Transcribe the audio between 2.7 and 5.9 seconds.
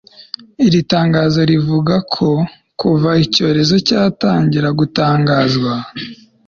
kuva icyorezo cyatangira gutangazwa